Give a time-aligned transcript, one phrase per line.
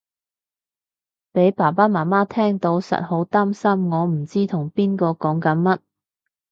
[1.31, 5.77] 俾爸爸媽媽聽到實好擔心我唔知同邊個講緊乜